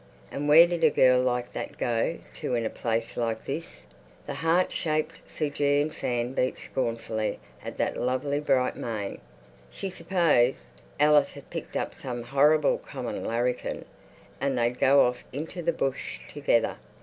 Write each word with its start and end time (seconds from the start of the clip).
And 0.31 0.47
where 0.49 0.65
did 0.65 0.83
a 0.83 0.89
girl 0.89 1.21
like 1.21 1.53
that 1.53 1.77
go 1.77 2.17
to 2.33 2.55
in 2.55 2.65
a 2.65 2.71
place 2.71 3.17
like 3.17 3.45
this? 3.45 3.85
The 4.25 4.33
heart 4.33 4.71
shaped 4.71 5.19
Fijian 5.27 5.91
fan 5.91 6.33
beat 6.33 6.57
scornfully 6.57 7.39
at 7.63 7.77
that 7.77 7.97
lovely 7.97 8.39
bright 8.39 8.75
mane. 8.75 9.21
She 9.69 9.91
supposed 9.91 10.65
Alice 10.99 11.33
had 11.33 11.51
picked 11.51 11.77
up 11.77 11.93
some 11.93 12.23
horrible 12.23 12.79
common 12.79 13.23
larrikin 13.23 13.85
and 14.39 14.57
they'd 14.57 14.79
go 14.79 15.01
off 15.01 15.23
into 15.31 15.61
the 15.61 15.71
bush 15.71 16.17
together. 16.27 16.77